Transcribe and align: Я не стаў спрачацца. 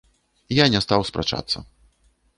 Я 0.59 0.65
не 0.75 0.81
стаў 0.85 1.05
спрачацца. 1.11 1.57